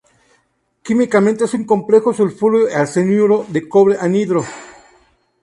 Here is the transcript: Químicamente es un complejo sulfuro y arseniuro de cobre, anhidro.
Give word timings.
Químicamente 0.81 1.43
es 1.43 1.53
un 1.53 1.63
complejo 1.63 2.11
sulfuro 2.11 2.67
y 2.67 2.73
arseniuro 2.73 3.45
de 3.49 3.69
cobre, 3.69 3.97
anhidro. 4.01 4.43